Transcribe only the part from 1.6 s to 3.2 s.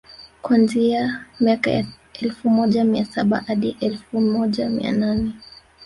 ya elfu moja mia